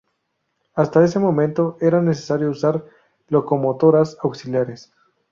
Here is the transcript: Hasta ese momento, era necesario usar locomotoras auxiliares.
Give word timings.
Hasta 0.73 1.03
ese 1.05 1.19
momento, 1.19 1.77
era 1.79 2.01
necesario 2.01 2.49
usar 2.49 2.83
locomotoras 3.27 4.17
auxiliares. 4.23 4.91